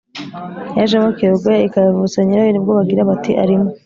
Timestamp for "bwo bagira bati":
2.63-3.31